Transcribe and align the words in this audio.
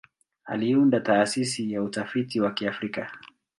Aliunda 0.45 0.99
Taasisi 0.99 1.71
ya 1.71 1.83
Utafiti 1.83 2.39
wa 2.41 2.51
Kiafrika. 2.51 3.11